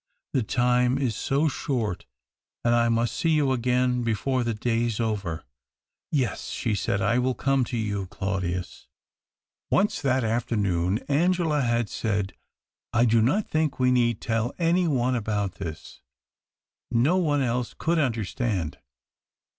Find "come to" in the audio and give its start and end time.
7.35-7.77